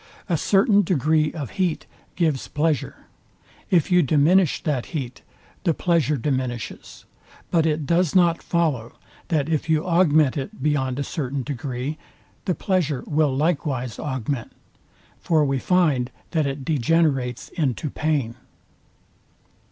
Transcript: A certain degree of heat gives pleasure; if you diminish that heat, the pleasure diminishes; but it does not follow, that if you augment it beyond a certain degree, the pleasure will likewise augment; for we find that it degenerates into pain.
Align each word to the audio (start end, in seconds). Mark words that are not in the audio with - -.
A 0.27 0.35
certain 0.35 0.81
degree 0.81 1.31
of 1.31 1.51
heat 1.61 1.85
gives 2.15 2.47
pleasure; 2.47 3.05
if 3.69 3.91
you 3.91 4.01
diminish 4.01 4.59
that 4.63 4.87
heat, 4.97 5.21
the 5.63 5.75
pleasure 5.75 6.17
diminishes; 6.17 7.05
but 7.51 7.67
it 7.67 7.85
does 7.85 8.15
not 8.15 8.41
follow, 8.41 8.93
that 9.27 9.47
if 9.47 9.69
you 9.69 9.85
augment 9.85 10.37
it 10.37 10.63
beyond 10.63 10.97
a 10.97 11.03
certain 11.03 11.43
degree, 11.43 11.99
the 12.45 12.55
pleasure 12.55 13.03
will 13.05 13.37
likewise 13.37 13.99
augment; 13.99 14.51
for 15.19 15.45
we 15.45 15.59
find 15.59 16.09
that 16.31 16.47
it 16.47 16.65
degenerates 16.65 17.49
into 17.49 17.91
pain. 17.91 18.33